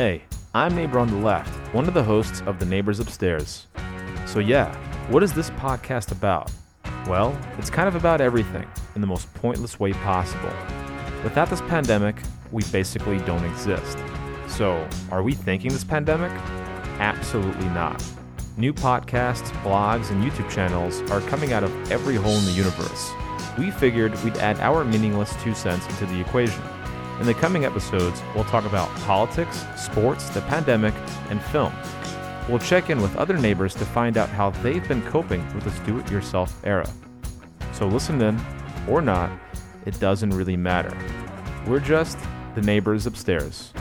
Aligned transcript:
Hey, 0.00 0.22
I'm 0.54 0.76
Neighbor 0.76 1.00
on 1.00 1.08
the 1.08 1.16
Left, 1.16 1.52
one 1.74 1.88
of 1.88 1.92
the 1.92 2.04
hosts 2.04 2.40
of 2.46 2.60
The 2.60 2.64
Neighbors 2.64 3.00
Upstairs. 3.00 3.66
So, 4.26 4.38
yeah, 4.38 4.72
what 5.10 5.24
is 5.24 5.32
this 5.32 5.50
podcast 5.50 6.12
about? 6.12 6.52
Well, 7.08 7.36
it's 7.58 7.68
kind 7.68 7.88
of 7.88 7.96
about 7.96 8.20
everything 8.20 8.64
in 8.94 9.00
the 9.00 9.08
most 9.08 9.34
pointless 9.34 9.80
way 9.80 9.92
possible. 9.94 10.52
Without 11.24 11.50
this 11.50 11.60
pandemic, 11.62 12.14
we 12.52 12.62
basically 12.70 13.18
don't 13.22 13.42
exist. 13.42 13.98
So, 14.46 14.88
are 15.10 15.24
we 15.24 15.34
thanking 15.34 15.72
this 15.72 15.82
pandemic? 15.82 16.30
Absolutely 17.00 17.66
not. 17.70 18.00
New 18.56 18.72
podcasts, 18.72 19.50
blogs, 19.64 20.12
and 20.12 20.22
YouTube 20.22 20.48
channels 20.48 21.00
are 21.10 21.22
coming 21.22 21.52
out 21.52 21.64
of 21.64 21.90
every 21.90 22.14
hole 22.14 22.36
in 22.36 22.44
the 22.44 22.52
universe. 22.52 23.10
We 23.58 23.72
figured 23.72 24.14
we'd 24.22 24.36
add 24.36 24.60
our 24.60 24.84
meaningless 24.84 25.34
two 25.42 25.54
cents 25.54 25.84
into 25.88 26.06
the 26.06 26.20
equation. 26.20 26.62
In 27.20 27.26
the 27.26 27.34
coming 27.34 27.64
episodes, 27.64 28.22
we'll 28.32 28.44
talk 28.44 28.64
about 28.64 28.88
politics, 29.00 29.66
sports, 29.76 30.28
the 30.28 30.40
pandemic, 30.42 30.94
and 31.30 31.42
film. 31.42 31.72
We'll 32.48 32.60
check 32.60 32.90
in 32.90 33.02
with 33.02 33.16
other 33.16 33.36
neighbors 33.36 33.74
to 33.74 33.84
find 33.84 34.16
out 34.16 34.28
how 34.28 34.50
they've 34.50 34.86
been 34.86 35.02
coping 35.02 35.44
with 35.52 35.64
this 35.64 35.76
do 35.80 35.98
it 35.98 36.08
yourself 36.12 36.56
era. 36.64 36.88
So 37.72 37.88
listen 37.88 38.20
in, 38.20 38.40
or 38.88 39.02
not, 39.02 39.32
it 39.84 39.98
doesn't 39.98 40.30
really 40.30 40.56
matter. 40.56 40.96
We're 41.66 41.80
just 41.80 42.18
the 42.54 42.62
neighbors 42.62 43.04
upstairs. 43.04 43.72